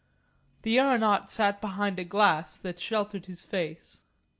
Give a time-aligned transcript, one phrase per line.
[0.63, 4.03] The aeronaut sat behind a glass that sheltered his face.